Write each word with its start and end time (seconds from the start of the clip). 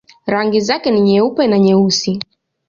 Rangi 0.27 0.61
zake 0.61 0.91
ni 0.91 1.01
nyeupe 1.01 1.47
na 1.47 1.59
nyeusi. 1.59 2.19